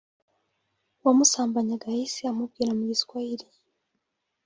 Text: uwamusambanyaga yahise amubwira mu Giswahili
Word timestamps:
uwamusambanyaga 1.01 1.85
yahise 1.93 2.21
amubwira 2.25 2.71
mu 2.77 2.83
Giswahili 2.89 3.45